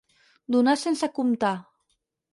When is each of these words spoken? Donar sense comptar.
Donar 0.55 0.75
sense 0.85 1.11
comptar. 1.21 1.55